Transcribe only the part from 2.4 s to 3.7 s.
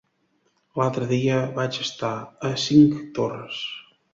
a Cinctorres.